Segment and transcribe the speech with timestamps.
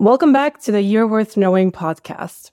[0.00, 2.52] Welcome back to the You're Worth Knowing podcast.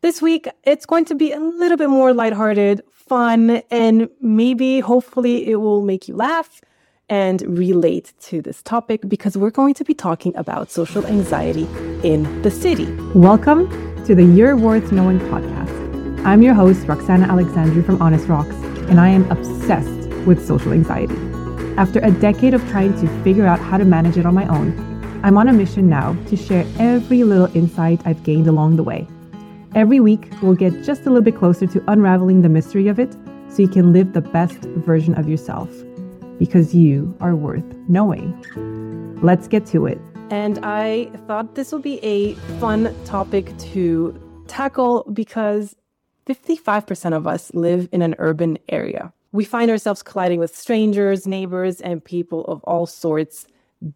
[0.00, 5.46] This week, it's going to be a little bit more lighthearted, fun, and maybe hopefully
[5.46, 6.62] it will make you laugh
[7.10, 11.68] and relate to this topic because we're going to be talking about social anxiety
[12.02, 12.90] in the city.
[13.14, 13.68] Welcome
[14.06, 16.24] to the You're Worth Knowing podcast.
[16.24, 18.56] I'm your host, Roxana Alexandru from Honest Rocks,
[18.88, 21.16] and I am obsessed with social anxiety.
[21.76, 24.95] After a decade of trying to figure out how to manage it on my own,
[25.26, 29.08] I'm on a mission now to share every little insight I've gained along the way.
[29.74, 33.12] Every week, we'll get just a little bit closer to unraveling the mystery of it
[33.48, 35.68] so you can live the best version of yourself
[36.38, 38.40] because you are worth knowing.
[39.20, 39.98] Let's get to it.
[40.30, 45.74] And I thought this would be a fun topic to tackle because
[46.26, 49.12] 55% of us live in an urban area.
[49.32, 53.48] We find ourselves colliding with strangers, neighbors, and people of all sorts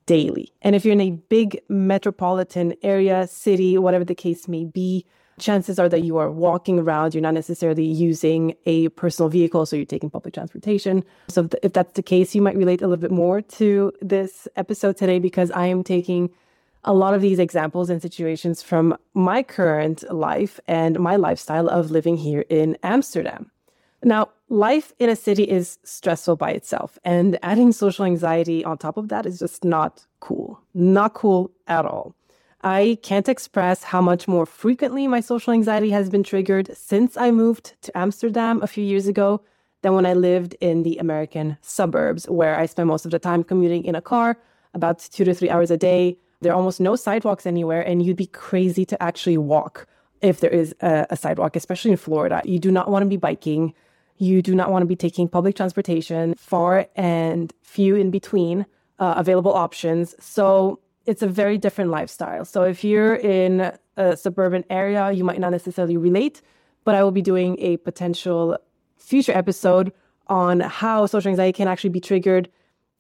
[0.07, 0.53] daily.
[0.63, 5.07] And if you're in a big metropolitan area, city, whatever the case may be,
[5.39, 7.15] chances are that you are walking around.
[7.15, 11.03] You're not necessarily using a personal vehicle, so you're taking public transportation.
[11.29, 14.97] So, if that's the case, you might relate a little bit more to this episode
[14.97, 16.31] today because I am taking
[16.85, 21.91] a lot of these examples and situations from my current life and my lifestyle of
[21.91, 23.51] living here in Amsterdam.
[24.03, 28.97] Now, life in a city is stressful by itself, and adding social anxiety on top
[28.97, 30.61] of that is just not cool.
[30.73, 32.15] Not cool at all.
[32.63, 37.31] I can't express how much more frequently my social anxiety has been triggered since I
[37.31, 39.43] moved to Amsterdam a few years ago
[39.83, 43.45] than when I lived in the American suburbs, where I spend most of the time
[43.45, 44.39] commuting in a car,
[44.75, 46.19] about two to three hours a day.
[46.43, 49.87] There are almost no sidewalks anywhere, and you'd be crazy to actually walk
[50.21, 52.43] if there is a, a sidewalk, especially in Florida.
[52.45, 53.75] You do not want to be biking.
[54.21, 58.67] You do not want to be taking public transportation, far and few in between
[58.99, 60.15] uh, available options.
[60.21, 62.45] So it's a very different lifestyle.
[62.45, 66.43] So if you're in a suburban area, you might not necessarily relate,
[66.85, 68.59] but I will be doing a potential
[68.99, 69.91] future episode
[70.27, 72.51] on how social anxiety can actually be triggered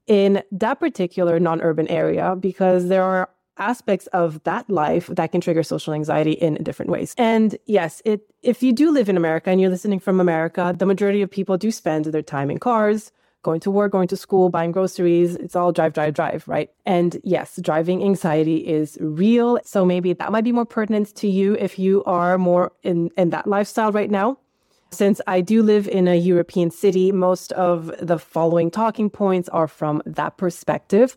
[0.06, 3.28] in that particular non urban area because there are
[3.60, 7.14] aspects of that life that can trigger social anxiety in different ways.
[7.18, 10.86] And yes, it if you do live in America and you're listening from America, the
[10.86, 13.12] majority of people do spend their time in cars,
[13.42, 15.36] going to work, going to school, buying groceries.
[15.36, 16.70] It's all drive, drive, drive, right?
[16.86, 19.58] And yes, driving anxiety is real.
[19.64, 23.30] So maybe that might be more pertinent to you if you are more in, in
[23.30, 24.38] that lifestyle right now.
[24.92, 29.68] Since I do live in a European city, most of the following talking points are
[29.68, 31.16] from that perspective.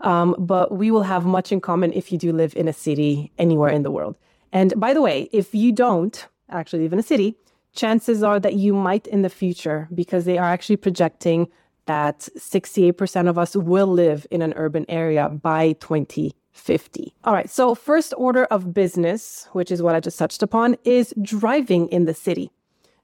[0.00, 3.32] Um, but we will have much in common if you do live in a city
[3.38, 4.16] anywhere in the world.
[4.52, 7.36] And by the way, if you don't actually live in a city,
[7.74, 11.48] chances are that you might in the future, because they are actually projecting
[11.86, 17.14] that 68% of us will live in an urban area by 2050.
[17.24, 21.14] All right, so first order of business, which is what I just touched upon, is
[21.22, 22.50] driving in the city.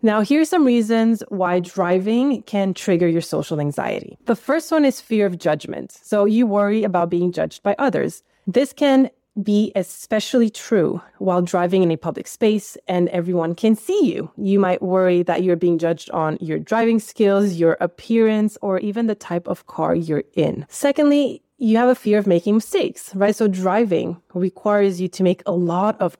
[0.05, 4.19] Now, here's some reasons why driving can trigger your social anxiety.
[4.27, 5.93] The first one is fear of judgment.
[6.03, 8.23] So you worry about being judged by others.
[8.47, 9.09] This can
[9.43, 14.31] be especially true while driving in a public space and everyone can see you.
[14.37, 19.07] You might worry that you're being judged on your driving skills, your appearance, or even
[19.07, 20.67] the type of car you're in.
[20.69, 23.35] Secondly, you have a fear of making mistakes, right?
[23.35, 26.19] So driving requires you to make a lot of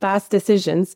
[0.00, 0.94] fast decisions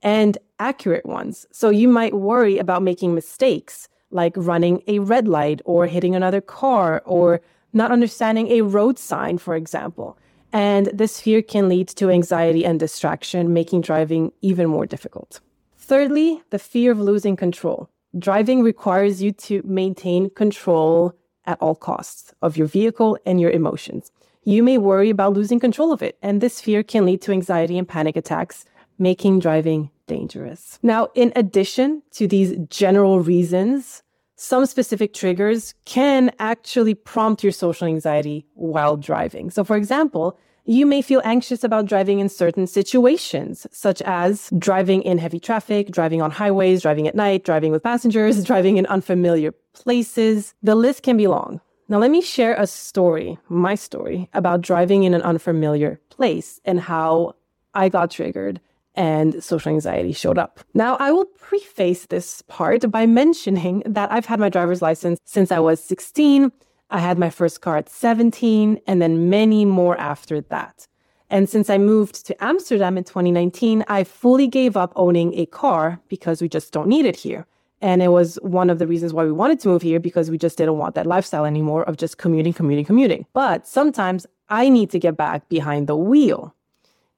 [0.00, 1.46] and accurate ones.
[1.52, 6.40] So you might worry about making mistakes like running a red light or hitting another
[6.40, 7.40] car or
[7.72, 10.18] not understanding a road sign, for example.
[10.52, 15.40] And this fear can lead to anxiety and distraction, making driving even more difficult.
[15.76, 17.90] Thirdly, the fear of losing control.
[18.18, 24.10] Driving requires you to maintain control at all costs of your vehicle and your emotions.
[24.44, 27.76] You may worry about losing control of it, and this fear can lead to anxiety
[27.76, 28.64] and panic attacks,
[28.98, 30.78] making driving dangerous.
[30.82, 34.02] Now, in addition to these general reasons,
[34.36, 39.50] some specific triggers can actually prompt your social anxiety while driving.
[39.50, 45.02] So, for example, you may feel anxious about driving in certain situations, such as driving
[45.02, 49.52] in heavy traffic, driving on highways, driving at night, driving with passengers, driving in unfamiliar
[49.72, 50.54] places.
[50.62, 51.60] The list can be long.
[51.88, 56.80] Now, let me share a story, my story, about driving in an unfamiliar place and
[56.80, 57.36] how
[57.72, 58.60] I got triggered
[58.96, 60.60] and social anxiety showed up.
[60.74, 65.52] Now, I will preface this part by mentioning that I've had my driver's license since
[65.52, 66.50] I was 16.
[66.90, 70.86] I had my first car at 17, and then many more after that.
[71.28, 76.00] And since I moved to Amsterdam in 2019, I fully gave up owning a car
[76.08, 77.46] because we just don't need it here.
[77.82, 80.38] And it was one of the reasons why we wanted to move here because we
[80.38, 83.26] just didn't want that lifestyle anymore of just commuting, commuting, commuting.
[83.32, 86.54] But sometimes I need to get back behind the wheel.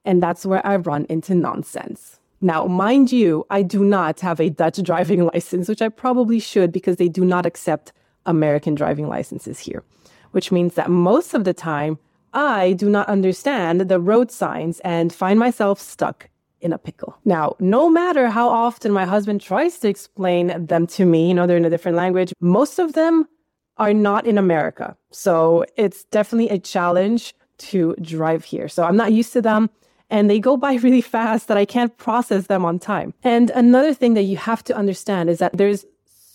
[0.04, 2.18] And that's where I run into nonsense.
[2.40, 6.72] Now, mind you, I do not have a Dutch driving license, which I probably should
[6.72, 7.92] because they do not accept
[8.26, 9.82] American driving licenses here,
[10.30, 11.98] which means that most of the time
[12.32, 16.28] I do not understand the road signs and find myself stuck
[16.60, 17.16] in a pickle.
[17.24, 21.46] Now, no matter how often my husband tries to explain them to me, you know,
[21.46, 23.28] they're in a different language, most of them
[23.76, 24.96] are not in America.
[25.10, 28.68] So it's definitely a challenge to drive here.
[28.68, 29.70] So I'm not used to them
[30.10, 33.14] and they go by really fast that I can't process them on time.
[33.22, 35.84] And another thing that you have to understand is that there's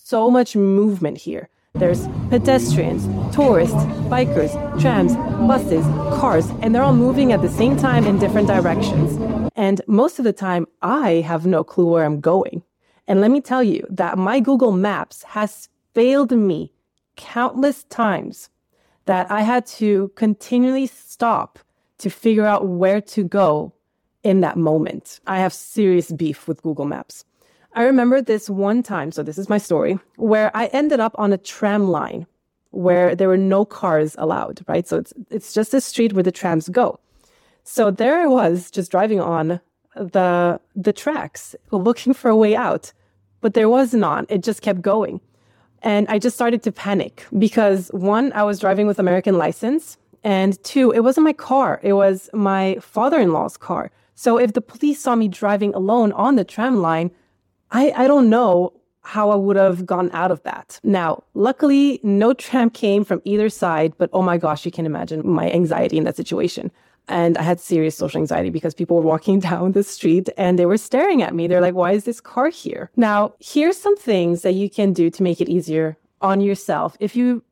[0.03, 1.49] so much movement here.
[1.75, 3.03] There's pedestrians,
[3.35, 3.75] tourists,
[4.13, 5.15] bikers, trams,
[5.47, 5.83] buses,
[6.19, 9.17] cars, and they're all moving at the same time in different directions.
[9.55, 12.61] And most of the time, I have no clue where I'm going.
[13.07, 16.73] And let me tell you that my Google Maps has failed me
[17.15, 18.49] countless times
[19.05, 21.59] that I had to continually stop
[22.03, 23.73] to figure out where to go
[24.23, 25.21] in that moment.
[25.25, 27.23] I have serious beef with Google Maps.
[27.75, 31.33] I remember this one time, so this is my story, where I ended up on
[31.33, 32.27] a tram line
[32.71, 34.87] where there were no cars allowed, right?
[34.87, 36.99] So it's it's just a street where the trams go.
[37.63, 39.61] So there I was just driving on
[39.95, 42.91] the the tracks looking for a way out,
[43.41, 44.25] but there was none.
[44.27, 45.21] It just kept going.
[45.83, 50.61] And I just started to panic because one, I was driving with American license, and
[50.63, 53.91] two, it wasn't my car, it was my father in law's car.
[54.15, 57.11] So if the police saw me driving alone on the tram line,
[57.71, 60.79] I, I don't know how I would have gone out of that.
[60.83, 65.27] Now, luckily, no tram came from either side, but oh my gosh, you can imagine
[65.27, 66.71] my anxiety in that situation.
[67.09, 70.65] And I had serious social anxiety because people were walking down the street and they
[70.65, 71.47] were staring at me.
[71.47, 72.91] They're like, why is this car here?
[72.95, 77.15] Now, here's some things that you can do to make it easier on yourself if
[77.15, 77.43] you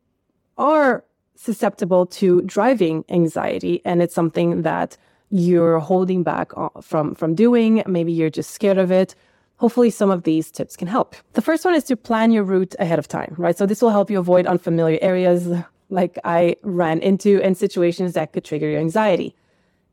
[0.58, 1.04] are
[1.36, 4.98] susceptible to driving anxiety and it's something that
[5.30, 7.84] you're holding back uh, from from doing.
[7.88, 9.16] Maybe you're just scared of it.
[9.58, 11.16] Hopefully some of these tips can help.
[11.34, 13.58] The first one is to plan your route ahead of time right?
[13.58, 15.48] So this will help you avoid unfamiliar areas
[15.90, 19.36] like i ran into and situations that could trigger your anxiety.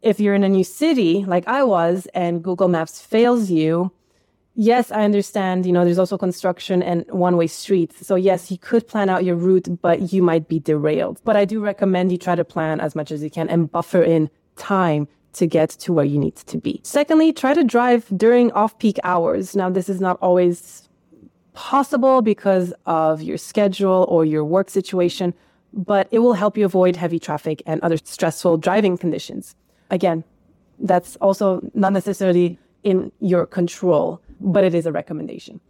[0.00, 3.90] If you're in a new city like i was and google maps fails you
[4.58, 8.04] yes, I understand, you know, there's also construction and one way streets.
[8.06, 11.20] So yes, you could plan out your route, but you might be derailed.
[11.24, 14.02] But I do recommend you try to plan as much as you can and buffer
[14.02, 16.80] in time to get to where you need to be.
[16.82, 19.54] Secondly, try to drive during off peak hours.
[19.54, 20.88] Now, this is not always
[21.52, 25.34] possible because of your schedule or your work situation,
[25.72, 29.54] but it will help you avoid heavy traffic and other stressful driving conditions.
[29.90, 30.24] Again,
[30.80, 35.60] that's also not necessarily in your control but it is a recommendation.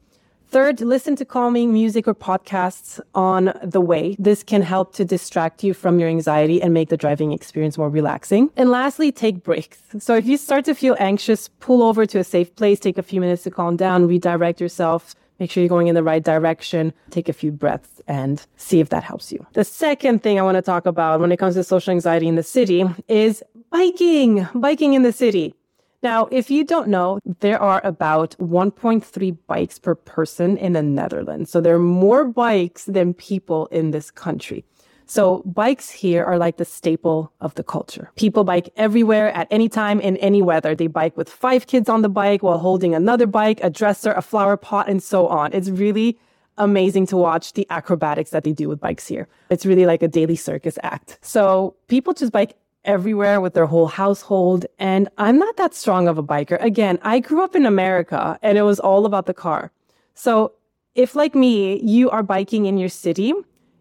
[0.50, 4.16] Third, listen to calming music or podcasts on the way.
[4.18, 7.90] This can help to distract you from your anxiety and make the driving experience more
[7.90, 8.50] relaxing.
[8.56, 9.78] And lastly, take breaks.
[9.98, 13.02] So if you start to feel anxious, pull over to a safe place, take a
[13.02, 16.94] few minutes to calm down, redirect yourself, make sure you're going in the right direction,
[17.10, 19.46] take a few breaths and see if that helps you.
[19.52, 22.36] The second thing I want to talk about when it comes to social anxiety in
[22.36, 25.54] the city is biking, biking in the city.
[26.02, 31.50] Now, if you don't know, there are about 1.3 bikes per person in the Netherlands.
[31.50, 34.64] So there are more bikes than people in this country.
[35.06, 38.12] So bikes here are like the staple of the culture.
[38.14, 40.74] People bike everywhere at any time in any weather.
[40.74, 44.22] They bike with five kids on the bike while holding another bike, a dresser, a
[44.22, 45.52] flower pot, and so on.
[45.52, 46.18] It's really
[46.58, 49.28] amazing to watch the acrobatics that they do with bikes here.
[49.48, 51.18] It's really like a daily circus act.
[51.22, 52.54] So people just bike
[52.88, 54.66] everywhere with their whole household.
[54.78, 56.60] And I'm not that strong of a biker.
[56.60, 59.70] Again, I grew up in America and it was all about the car.
[60.14, 60.54] So
[60.94, 63.32] if like me, you are biking in your city,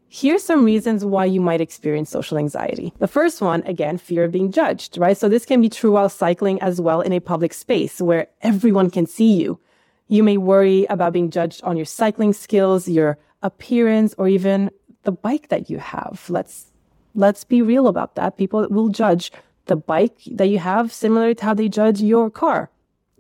[0.10, 2.94] here's some reasons why you might experience social anxiety.
[3.00, 5.18] The first one, again, fear of being judged, right?
[5.18, 8.90] So this can be true while cycling as well in a public space where everyone
[8.92, 9.60] can see you.
[10.10, 14.70] You may worry about being judged on your cycling skills, your appearance, or even
[15.04, 16.26] the bike that you have.
[16.30, 16.68] Let's
[17.18, 18.38] let's be real about that.
[18.38, 19.32] People will judge
[19.66, 22.70] the bike that you have similar to how they judge your car.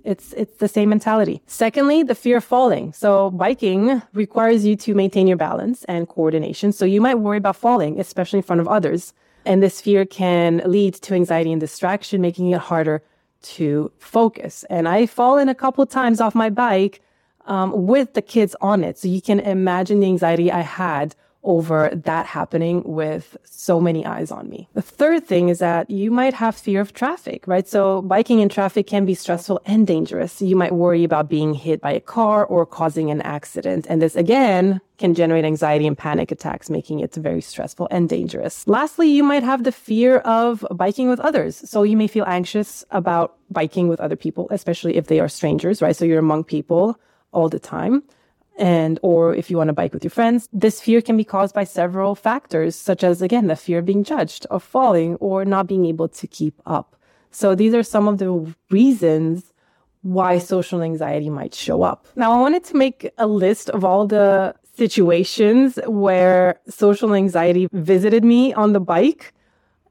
[0.06, 1.42] It's it's the same mentality.
[1.48, 2.94] Secondly, the fear of falling.
[2.94, 6.72] So biking requires you to maintain your balance and coordination.
[6.72, 9.13] So you might worry about falling, especially in front of others.
[9.46, 13.01] And this fear can lead to anxiety and distraction, making it harder
[13.42, 14.63] to focus.
[14.70, 17.01] And I've fallen a couple times off my bike
[17.46, 18.98] um, with the kids on it.
[18.98, 21.16] So you can imagine the anxiety I had
[21.48, 24.68] over that happening with so many eyes on me.
[24.74, 27.68] The third thing is that you might have fear of traffic, right?
[27.68, 30.42] So biking in traffic can be stressful and dangerous.
[30.42, 33.88] You might worry about being hit by a car or causing an accident.
[33.89, 38.68] And this again can generate anxiety and panic attacks, making it very stressful and dangerous.
[38.68, 41.58] Lastly, you might have the fear of biking with others.
[41.70, 45.82] So you may feel anxious about biking with other people, especially if they are strangers,
[45.82, 45.96] right?
[45.96, 47.00] So you're among people
[47.32, 48.04] all the time
[48.58, 51.54] and or if you want to bike with your friends this fear can be caused
[51.54, 55.68] by several factors such as again the fear of being judged of falling or not
[55.68, 56.96] being able to keep up.
[57.32, 59.54] So these are some of the reasons
[60.02, 62.08] why social anxiety might show up.
[62.16, 68.24] Now i wanted to make a list of all the situations where social anxiety visited
[68.24, 69.34] me on the bike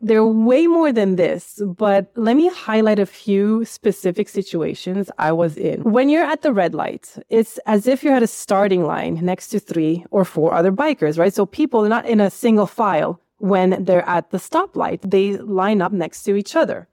[0.07, 5.33] there are way more than this, but let me highlight a few specific situations I
[5.33, 5.83] was in.
[5.83, 9.49] When you're at the red light, it's as if you're at a starting line next
[9.49, 11.35] to three or four other bikers, right?
[11.35, 15.01] So people are not in a single file when they're at the stoplight.
[15.03, 16.87] They line up next to each other.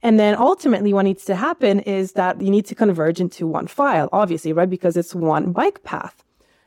[0.00, 3.66] And then ultimately what needs to happen is that you need to converge into one
[3.66, 4.70] file, obviously, right?
[4.70, 6.22] Because it's one bike path.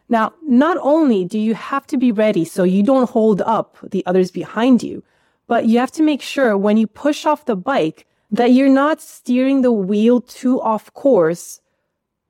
[0.09, 4.05] Now, not only do you have to be ready so you don't hold up the
[4.05, 5.03] others behind you,
[5.47, 9.01] but you have to make sure when you push off the bike that you're not
[9.01, 11.61] steering the wheel too off course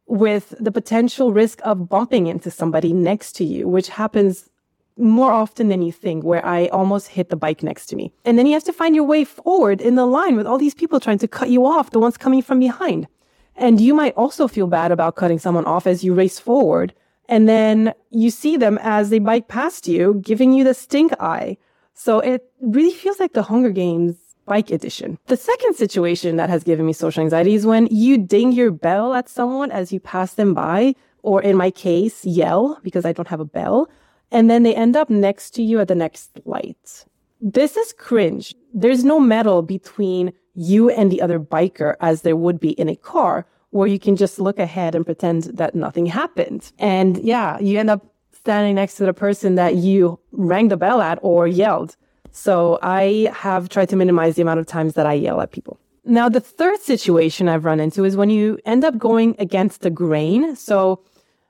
[0.05, 4.49] with the potential risk of bumping into somebody next to you, which happens
[4.97, 8.13] more often than you think, where I almost hit the bike next to me.
[8.25, 10.73] And then you have to find your way forward in the line with all these
[10.73, 13.07] people trying to cut you off, the ones coming from behind.
[13.55, 16.93] And you might also feel bad about cutting someone off as you race forward.
[17.29, 21.57] And then you see them as they bike past you, giving you the stink eye.
[21.97, 25.17] So it really feels like the Hunger Games bike edition.
[25.25, 29.15] The second situation that has given me social anxiety is when you ding your bell
[29.15, 33.27] at someone as you pass them by, or in my case, yell because I don't
[33.27, 33.89] have a bell,
[34.31, 37.03] and then they end up next to you at the next light.
[37.41, 38.53] This is cringe.
[38.73, 42.95] There's no metal between you and the other biker as there would be in a
[42.95, 46.71] car where you can just look ahead and pretend that nothing happened.
[46.77, 48.05] And yeah, you end up
[48.47, 51.97] standing next to the person that you rang the bell at or yelled.
[52.31, 55.77] So I have tried to minimize the amount of times that I yell at people.
[56.05, 59.89] Now, the third situation I've run into is when you end up going against the
[59.89, 60.55] grain.
[60.55, 61.03] So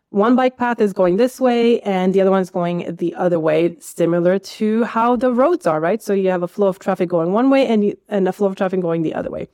[0.10, 3.78] one bike path is going this way and the other one's going the other way,
[3.80, 6.02] similar to how the roads are, right?
[6.02, 8.48] So you have a flow of traffic going one way and, you, and a flow
[8.48, 9.48] of traffic going the other way.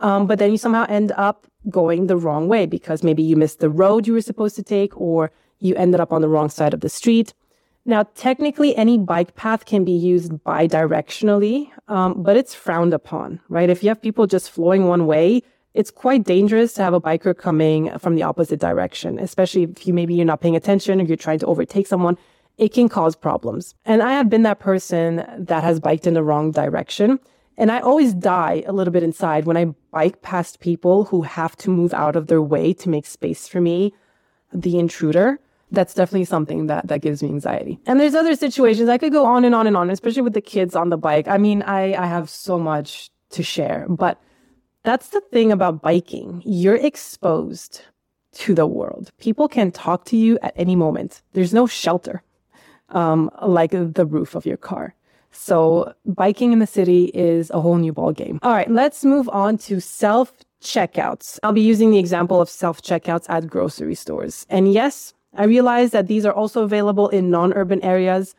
[0.00, 3.60] Um, but then you somehow end up going the wrong way because maybe you missed
[3.60, 5.30] the road you were supposed to take or
[5.60, 7.34] you ended up on the wrong side of the street.
[7.84, 13.70] Now, technically, any bike path can be used bidirectionally, um, but it's frowned upon, right?
[13.70, 17.36] If you have people just flowing one way, it's quite dangerous to have a biker
[17.36, 21.16] coming from the opposite direction, especially if you maybe you're not paying attention or you're
[21.16, 22.18] trying to overtake someone.
[22.58, 23.74] It can cause problems.
[23.84, 27.20] And I have been that person that has biked in the wrong direction.
[27.56, 31.56] And I always die a little bit inside when I bike past people who have
[31.58, 33.94] to move out of their way to make space for me,
[34.52, 35.38] the intruder
[35.70, 37.78] that's definitely something that that gives me anxiety.
[37.86, 40.40] And there's other situations I could go on and on and on, especially with the
[40.40, 41.28] kids on the bike.
[41.28, 44.20] I mean, I I have so much to share, but
[44.84, 46.42] that's the thing about biking.
[46.44, 47.82] You're exposed
[48.32, 49.10] to the world.
[49.18, 51.22] People can talk to you at any moment.
[51.32, 52.22] There's no shelter,
[52.90, 54.94] um, like the roof of your car.
[55.30, 58.38] So biking in the city is a whole new ball game.
[58.42, 60.32] All right, let's move on to self
[60.62, 61.38] checkouts.
[61.42, 64.46] I'll be using the example of self checkouts at grocery stores.
[64.48, 68.34] And yes, I realize that these are also available in non urban areas,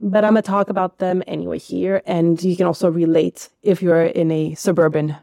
[0.00, 2.02] but I'm going to talk about them anyway here.
[2.06, 5.16] And you can also relate if you're in a suburban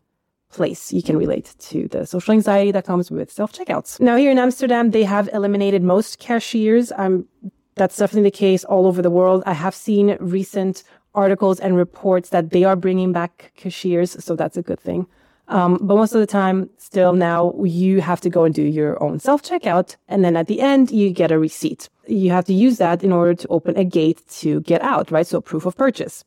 [0.49, 0.91] place.
[0.91, 3.99] You can relate to the social anxiety that comes with self checkouts.
[3.99, 6.91] Now, here in Amsterdam, they have eliminated most cashiers.
[6.97, 7.27] Um,
[7.75, 9.43] that's definitely the case all over the world.
[9.45, 14.57] I have seen recent articles and reports that they are bringing back cashiers, so that's
[14.57, 15.07] a good thing.
[15.47, 19.01] Um, but most of the time, still now, you have to go and do your
[19.03, 19.95] own self checkout.
[20.07, 21.89] And then at the end, you get a receipt.
[22.07, 25.27] You have to use that in order to open a gate to get out, right?
[25.27, 26.23] So proof of purchase.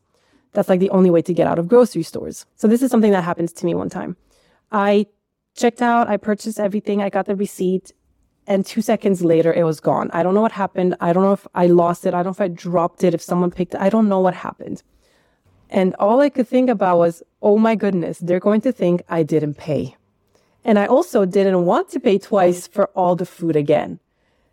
[0.52, 2.46] That's like the only way to get out of grocery stores.
[2.56, 4.16] So this is something that happens to me one time.
[4.70, 5.06] I
[5.56, 7.92] checked out, I purchased everything, I got the receipt,
[8.46, 10.10] and two seconds later it was gone.
[10.12, 10.96] I don't know what happened.
[11.00, 12.14] I don't know if I lost it.
[12.14, 13.80] I don't know if I dropped it, if someone picked it.
[13.80, 14.82] I don't know what happened.
[15.70, 19.22] And all I could think about was, oh my goodness, they're going to think I
[19.22, 19.96] didn't pay.
[20.64, 24.00] And I also didn't want to pay twice for all the food again.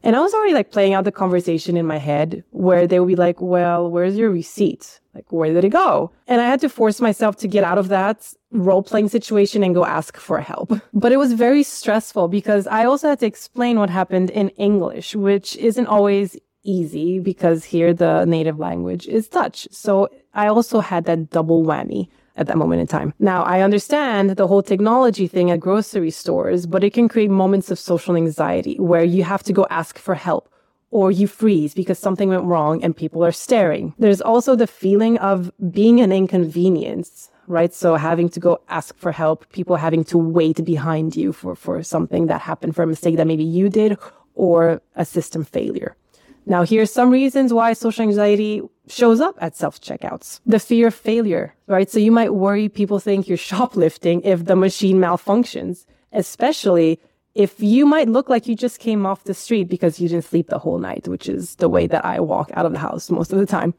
[0.03, 3.08] And I was already like playing out the conversation in my head where they would
[3.08, 5.00] be like, well, where's your receipt?
[5.13, 6.12] Like, where did it go?
[6.27, 9.75] And I had to force myself to get out of that role playing situation and
[9.75, 10.74] go ask for help.
[10.94, 15.15] But it was very stressful because I also had to explain what happened in English,
[15.15, 19.68] which isn't always easy because here the native language is Dutch.
[19.72, 22.08] So I also had that double whammy
[22.38, 23.14] at that moment in time.
[23.20, 27.70] Now, I understand the whole technology thing at grocery stores, but it can create moments
[27.72, 30.48] of social anxiety where you have to go ask for help
[30.92, 33.94] or you freeze because something went wrong and people are staring.
[33.98, 37.74] There's also the feeling of being an inconvenience, right?
[37.74, 41.82] So having to go ask for help, people having to wait behind you for, for
[41.84, 43.98] something that happened for a mistake that maybe you did
[44.36, 45.96] or a system failure.
[46.45, 50.39] Now, here's some reasons why social anxiety shows up at self checkouts.
[50.45, 51.89] The fear of failure, right?
[51.89, 57.00] So you might worry people think you're shoplifting if the machine malfunctions, especially
[57.33, 60.50] if you might look like you just came off the street because you didn't sleep
[60.50, 63.31] the whole night, which is the way that I walk out of the house most
[63.31, 63.74] of the time.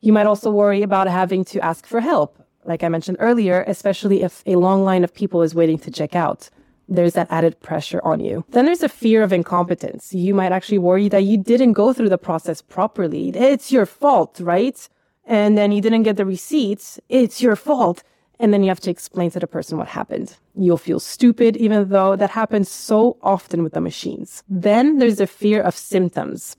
[0.00, 4.22] You might also worry about having to ask for help, like I mentioned earlier, especially
[4.22, 6.48] if a long line of people is waiting to check out
[6.88, 8.44] there's that added pressure on you.
[8.50, 10.12] Then there's a fear of incompetence.
[10.12, 13.30] You might actually worry that you didn't go through the process properly.
[13.30, 14.88] It's your fault, right?
[15.26, 17.00] And then you didn't get the receipts.
[17.08, 18.02] It's your fault.
[18.38, 20.36] And then you have to explain to the person what happened.
[20.56, 24.42] You'll feel stupid, even though that happens so often with the machines.
[24.48, 26.56] Then there's a fear of symptoms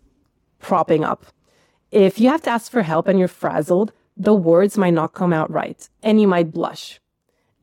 [0.60, 1.26] propping up.
[1.92, 5.34] If you have to ask for help and you're frazzled, the words might not come
[5.34, 7.00] out right and you might blush.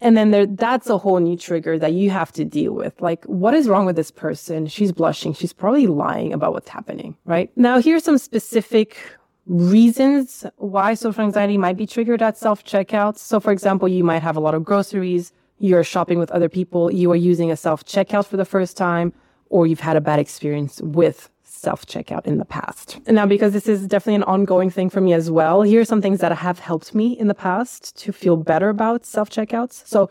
[0.02, 3.00] And then there, that's a whole new trigger that you have to deal with.
[3.00, 4.66] Like, what is wrong with this person?
[4.66, 5.32] She's blushing.
[5.32, 7.50] She's probably lying about what's happening, right?
[7.56, 8.98] Now, here's some specific
[9.46, 13.18] reasons why social anxiety might be triggered at self checkouts.
[13.18, 15.32] So, for example, you might have a lot of groceries.
[15.58, 16.92] You're shopping with other people.
[16.92, 19.12] You are using a self checkout for the first time,
[19.50, 22.98] or you've had a bad experience with self checkout in the past.
[23.06, 25.84] And now, because this is definitely an ongoing thing for me as well, here are
[25.84, 29.86] some things that have helped me in the past to feel better about self checkouts.
[29.86, 30.10] So,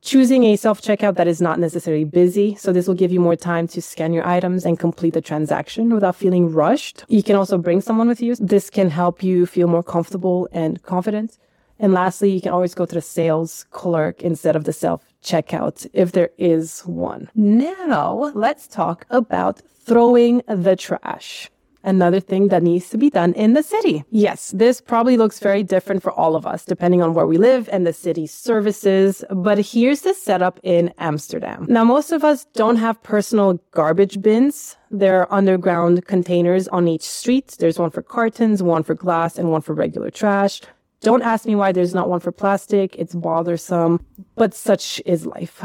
[0.00, 2.54] choosing a self checkout that is not necessarily busy.
[2.54, 5.90] So, this will give you more time to scan your items and complete the transaction
[5.90, 7.04] without feeling rushed.
[7.08, 8.36] You can also bring someone with you.
[8.36, 11.38] This can help you feel more comfortable and confident.
[11.80, 15.86] And lastly, you can always go to the sales clerk instead of the self checkout
[15.92, 17.28] if there is one.
[17.34, 21.50] Now, let's talk about throwing the trash.
[21.84, 24.04] Another thing that needs to be done in the city.
[24.10, 27.68] Yes, this probably looks very different for all of us, depending on where we live
[27.70, 29.24] and the city's services.
[29.30, 31.66] But here's the setup in Amsterdam.
[31.68, 34.76] Now, most of us don't have personal garbage bins.
[34.90, 37.56] There are underground containers on each street.
[37.58, 40.60] There's one for cartons, one for glass, and one for regular trash.
[41.00, 42.96] Don't ask me why there's not one for plastic.
[42.96, 45.64] It's bothersome, but such is life.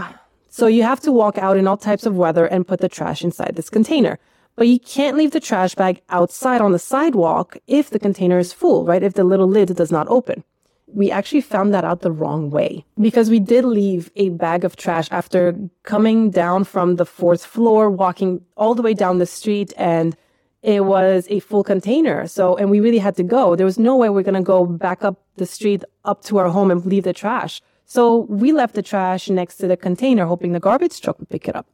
[0.50, 3.24] So you have to walk out in all types of weather and put the trash
[3.24, 4.20] inside this container.
[4.56, 8.54] But you can't leave the trash bag outside on the sidewalk if the container is
[8.54, 9.02] full, right?
[9.02, 10.44] If the little lid does not open.
[10.86, 14.76] We actually found that out the wrong way because we did leave a bag of
[14.76, 19.74] trash after coming down from the fourth floor, walking all the way down the street
[19.76, 20.16] and
[20.64, 22.26] it was a full container.
[22.26, 23.56] So, and we really had to go.
[23.56, 26.50] There was no way we're going to go back up the street up to our
[26.50, 27.62] home and leave the trash.
[27.86, 31.50] So we left the trash next to the container, hoping the garbage truck would pick
[31.50, 31.68] it up.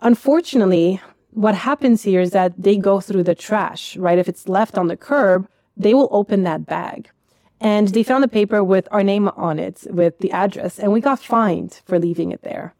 [0.00, 4.18] Unfortunately, what happens here is that they go through the trash, right?
[4.18, 7.08] If it's left on the curb, they will open that bag.
[7.60, 11.00] And they found a paper with our name on it, with the address, and we
[11.00, 12.74] got fined for leaving it there.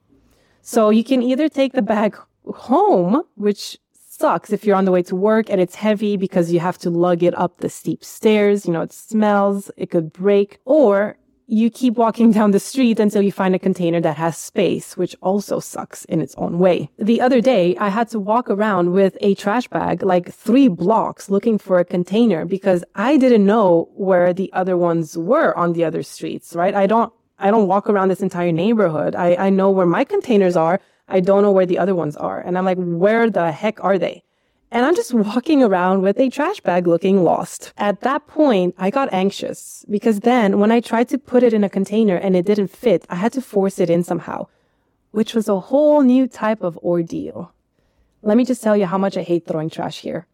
[0.60, 3.78] So you can either take the bag home, which
[4.18, 6.90] sucks if you're on the way to work and it's heavy because you have to
[6.90, 8.66] lug it up the steep stairs.
[8.66, 13.22] You know, it smells, it could break, or you keep walking down the street until
[13.22, 16.90] you find a container that has space, which also sucks in its own way.
[16.98, 21.30] The other day, I had to walk around with a trash bag like three blocks
[21.30, 25.84] looking for a container because I didn't know where the other ones were on the
[25.84, 26.74] other streets, right?
[26.74, 29.14] I don't, I don't walk around this entire neighborhood.
[29.14, 32.40] I, I know where my containers are I don't know where the other ones are.
[32.40, 34.22] And I'm like, where the heck are they?
[34.70, 37.72] And I'm just walking around with a trash bag looking lost.
[37.76, 41.64] At that point, I got anxious because then when I tried to put it in
[41.64, 44.48] a container and it didn't fit, I had to force it in somehow,
[45.12, 47.52] which was a whole new type of ordeal.
[48.22, 50.26] Let me just tell you how much I hate throwing trash here.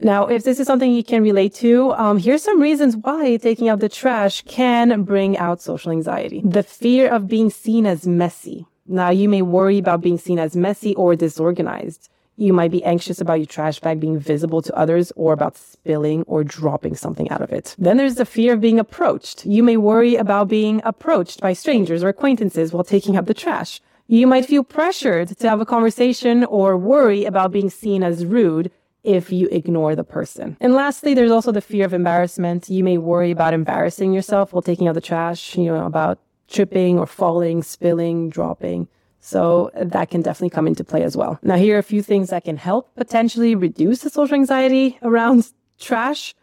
[0.00, 3.68] Now, if this is something you can relate to, um, here's some reasons why taking
[3.68, 6.40] out the trash can bring out social anxiety.
[6.44, 8.67] The fear of being seen as messy.
[8.88, 12.08] Now, you may worry about being seen as messy or disorganized.
[12.36, 16.22] You might be anxious about your trash bag being visible to others or about spilling
[16.22, 17.74] or dropping something out of it.
[17.78, 19.44] Then there's the fear of being approached.
[19.44, 23.80] You may worry about being approached by strangers or acquaintances while taking out the trash.
[24.06, 28.70] You might feel pressured to have a conversation or worry about being seen as rude
[29.04, 30.56] if you ignore the person.
[30.60, 32.70] And lastly, there's also the fear of embarrassment.
[32.70, 36.18] You may worry about embarrassing yourself while taking out the trash, you know, about
[36.48, 38.88] tripping or falling, spilling, dropping
[39.20, 41.38] So that can definitely come into play as well.
[41.42, 45.52] Now, here are a few things that can help potentially reduce the social anxiety around
[45.78, 46.34] trash.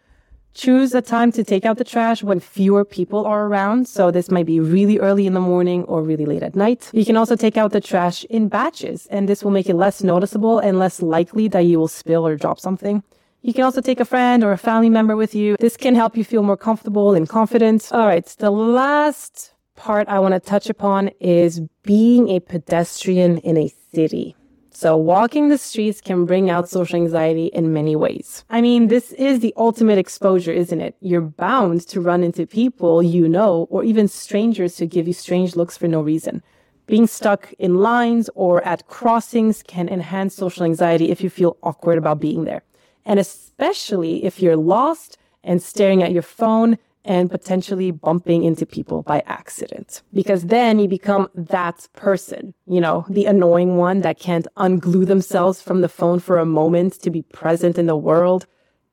[0.54, 3.88] Choose a time to take out the trash when fewer people are around.
[3.88, 6.90] So this might be really early in the morning or really late at night.
[6.94, 10.02] You can also take out the trash in batches and this will make it less
[10.02, 13.04] noticeable and less likely that you will spill or drop something.
[13.42, 15.58] You can also take a friend or a family member with you.
[15.60, 17.90] This can help you feel more comfortable and confident.
[17.92, 18.26] All right.
[18.26, 24.36] The last part I want to touch upon is being a pedestrian in a city.
[24.72, 28.44] So walking the streets can bring out social anxiety in many ways.
[28.50, 30.98] I mean, this is the ultimate exposure, isn't it?
[31.00, 35.56] You're bound to run into people you know, or even strangers who give you strange
[35.56, 36.44] looks for no reason.
[36.88, 41.98] Being stuck in lines or at crossings can enhance social anxiety if you feel awkward
[41.98, 42.64] about being there.
[43.06, 49.04] And especially if you're lost and staring at your phone and potentially bumping into people
[49.04, 50.02] by accident.
[50.14, 55.62] Because then you become that person, you know, the annoying one that can't unglue themselves
[55.62, 58.48] from the phone for a moment to be present in the world.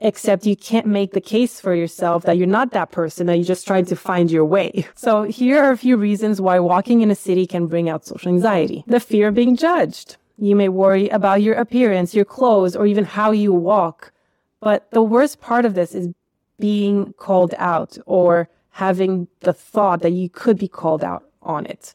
[0.05, 3.44] Except you can't make the case for yourself that you're not that person, that you're
[3.44, 4.85] just trying to find your way.
[4.96, 8.29] So here are a few reasons why walking in a city can bring out social
[8.29, 8.83] anxiety.
[8.88, 10.16] The fear of being judged.
[10.38, 14.12] You may worry about your appearance, your clothes, or even how you walk.
[14.61, 16.09] But the worst part of this is
[16.62, 21.92] being called out or having the thought that you could be called out on it.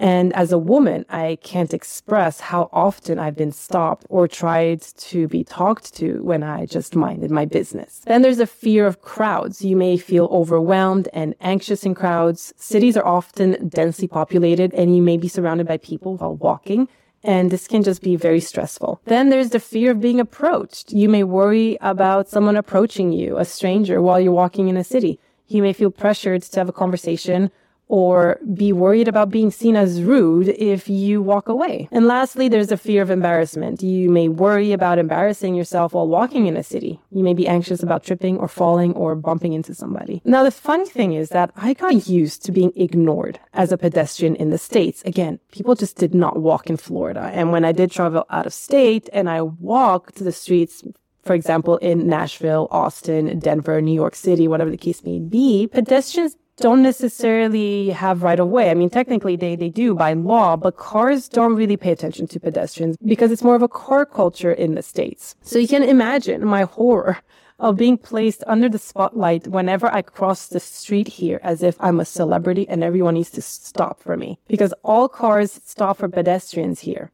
[0.00, 5.28] And as a woman, I can't express how often I've been stopped or tried to
[5.28, 8.00] be talked to when I just minded my business.
[8.04, 9.64] Then there's a fear of crowds.
[9.64, 12.52] You may feel overwhelmed and anxious in crowds.
[12.56, 16.88] Cities are often densely populated and you may be surrounded by people while walking
[17.24, 19.00] and this can just be very stressful.
[19.06, 20.92] Then there's the fear of being approached.
[20.92, 25.18] You may worry about someone approaching you, a stranger, while you're walking in a city.
[25.48, 27.50] You may feel pressured to have a conversation
[27.88, 31.88] or be worried about being seen as rude if you walk away.
[31.92, 33.82] And lastly, there's a fear of embarrassment.
[33.82, 37.00] You may worry about embarrassing yourself while walking in a city.
[37.10, 40.22] You may be anxious about tripping or falling or bumping into somebody.
[40.24, 44.36] Now, the funny thing is that I got used to being ignored as a pedestrian
[44.36, 45.02] in the States.
[45.04, 47.30] Again, people just did not walk in Florida.
[47.32, 50.82] And when I did travel out of state and I walked the streets
[51.24, 56.36] for example, in Nashville, Austin, Denver, New York City, whatever the case may be, pedestrians
[56.56, 58.70] don't necessarily have right of way.
[58.70, 62.40] I mean, technically they, they do by law, but cars don't really pay attention to
[62.40, 65.34] pedestrians because it's more of a car culture in the States.
[65.42, 67.18] So you can imagine my horror
[67.58, 72.00] of being placed under the spotlight whenever I cross the street here as if I'm
[72.00, 76.80] a celebrity and everyone needs to stop for me because all cars stop for pedestrians
[76.80, 77.10] here.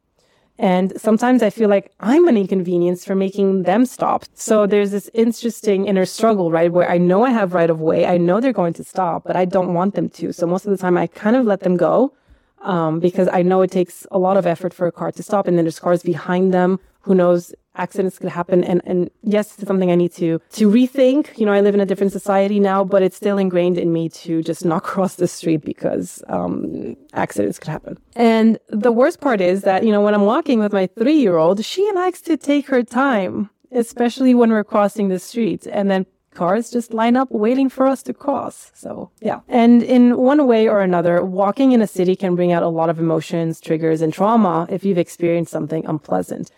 [0.61, 4.25] And sometimes I feel like I'm an inconvenience for making them stop.
[4.35, 6.71] So there's this interesting inner struggle, right?
[6.71, 8.05] Where I know I have right of way.
[8.05, 10.31] I know they're going to stop, but I don't want them to.
[10.31, 12.13] So most of the time I kind of let them go.
[12.61, 15.47] Um, because I know it takes a lot of effort for a car to stop
[15.47, 16.79] and then there's cars behind them.
[17.01, 18.63] Who knows accidents could happen.
[18.63, 21.37] And, and yes, it's something I need to, to rethink.
[21.37, 24.09] You know, I live in a different society now, but it's still ingrained in me
[24.09, 27.97] to just not cross the street because, um, accidents could happen.
[28.15, 31.37] And the worst part is that, you know, when I'm walking with my three year
[31.37, 35.67] old, she likes to take her time, especially when we're crossing the street.
[35.67, 38.71] And then cars just line up waiting for us to cross.
[38.73, 39.41] So, yeah.
[39.47, 42.89] And in one way or another, walking in a city can bring out a lot
[42.89, 46.51] of emotions, triggers, and trauma if you've experienced something unpleasant.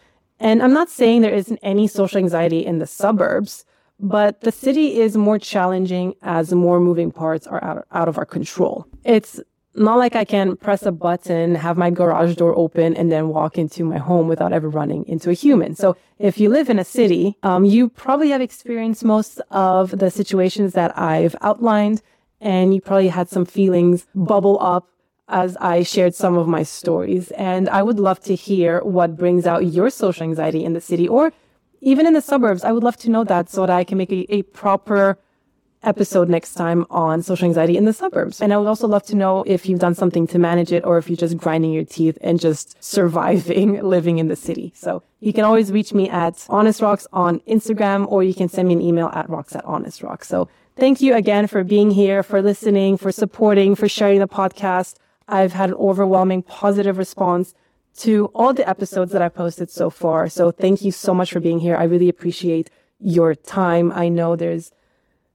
[0.43, 3.63] And I'm not saying there isn't any social anxiety in the suburbs,
[3.97, 8.25] but the city is more challenging as more moving parts are out, out of our
[8.25, 8.85] control.
[9.05, 9.39] It's
[9.75, 13.57] not like I can press a button, have my garage door open, and then walk
[13.57, 15.75] into my home without ever running into a human.
[15.75, 20.11] So if you live in a city, um, you probably have experienced most of the
[20.11, 22.01] situations that I've outlined,
[22.41, 24.89] and you probably had some feelings bubble up
[25.27, 27.31] as I shared some of my stories.
[27.31, 31.07] And I would love to hear what brings out your social anxiety in the city
[31.07, 31.31] or
[31.81, 32.63] even in the suburbs.
[32.63, 35.17] I would love to know that so that I can make a, a proper
[35.83, 38.41] episode next time on social anxiety in the suburbs.
[38.41, 40.97] And I would also love to know if you've done something to manage it or
[40.97, 44.71] if you're just grinding your teeth and just surviving living in the city.
[44.75, 48.67] So you can always reach me at Honest Rocks on Instagram or you can send
[48.67, 50.27] me an email at rocks at honest rocks.
[50.27, 54.95] So thank you again for being here, for listening, for supporting, for sharing the podcast.
[55.27, 57.53] I've had an overwhelming positive response
[57.99, 60.27] to all the episodes that I've posted so far.
[60.29, 61.75] So thank you so much for being here.
[61.75, 63.91] I really appreciate your time.
[63.91, 64.71] I know there's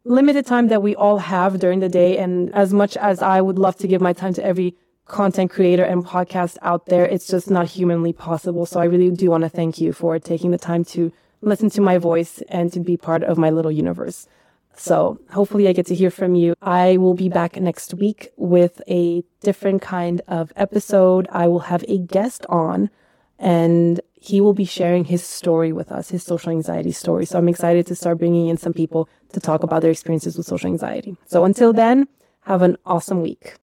[0.05, 2.18] limited time that we all have during the day.
[2.18, 4.74] And as much as I would love to give my time to every
[5.07, 8.66] content creator and podcast out there, it's just not humanly possible.
[8.66, 11.81] So I really do want to thank you for taking the time to listen to
[11.81, 14.27] my voice and to be part of my little universe.
[14.78, 16.54] So hopefully I get to hear from you.
[16.62, 21.26] I will be back next week with a different kind of episode.
[21.32, 22.88] I will have a guest on
[23.38, 27.26] and he will be sharing his story with us, his social anxiety story.
[27.26, 30.46] So I'm excited to start bringing in some people to talk about their experiences with
[30.46, 31.16] social anxiety.
[31.26, 32.08] So until then,
[32.42, 33.56] have an awesome week.